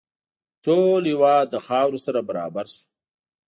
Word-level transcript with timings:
ټول 0.65 1.01
هېواد 1.11 1.45
له 1.53 1.59
خاورو 1.67 1.99
سره 2.05 2.19
برابر 2.29 2.65
شو. 2.73 2.83